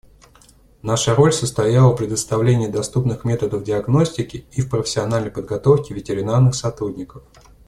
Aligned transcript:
Наша 0.81 1.13
роль 1.13 1.31
состояла 1.31 1.93
в 1.93 1.95
предоставлении 1.95 2.65
доступных 2.65 3.23
методов 3.23 3.63
диагностики 3.63 4.47
и 4.51 4.61
в 4.61 4.67
профессиональной 4.71 5.29
подготовке 5.29 5.93
ветеринарных 5.93 6.55
сотрудников. 6.55 7.21